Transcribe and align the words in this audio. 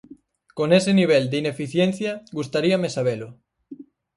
Con 0.57 0.69
ese 0.79 0.91
nivel 0.99 1.29
de 1.29 1.37
ineficiencia, 1.43 2.11
gustaríame 2.37 2.89
sabelo. 2.95 3.27